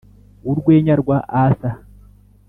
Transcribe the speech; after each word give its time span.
'urwenya 0.49 0.93
rwa 1.01 1.17
arthur 1.43 1.75